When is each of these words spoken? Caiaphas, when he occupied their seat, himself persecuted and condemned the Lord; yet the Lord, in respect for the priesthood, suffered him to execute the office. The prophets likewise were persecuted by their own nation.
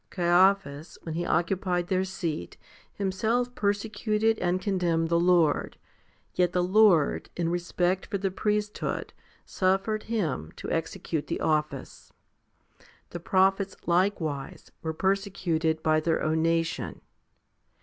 Caiaphas, 0.09 0.97
when 1.03 1.13
he 1.13 1.27
occupied 1.27 1.85
their 1.85 2.03
seat, 2.03 2.57
himself 2.91 3.53
persecuted 3.53 4.39
and 4.39 4.59
condemned 4.59 5.09
the 5.09 5.19
Lord; 5.19 5.77
yet 6.33 6.53
the 6.53 6.63
Lord, 6.63 7.29
in 7.37 7.49
respect 7.49 8.07
for 8.07 8.17
the 8.17 8.31
priesthood, 8.31 9.13
suffered 9.45 10.01
him 10.09 10.51
to 10.55 10.71
execute 10.71 11.27
the 11.27 11.39
office. 11.39 12.11
The 13.11 13.19
prophets 13.19 13.75
likewise 13.85 14.71
were 14.81 14.91
persecuted 14.95 15.83
by 15.83 15.99
their 15.99 16.23
own 16.23 16.41
nation. 16.41 17.01